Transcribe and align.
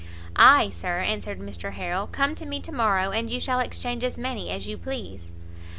"Ay, 0.35 0.71
Sir," 0.73 0.99
answered 1.01 1.37
Mr 1.37 1.73
Harrel, 1.73 2.07
"come 2.07 2.33
to 2.33 2.43
me 2.47 2.59
to 2.59 2.71
morrow, 2.71 3.11
and 3.11 3.31
you 3.31 3.39
shall 3.39 3.59
exchange 3.59 4.03
as 4.03 4.17
many 4.17 4.49
as 4.49 4.65
you 4.65 4.75
please." 4.75 5.29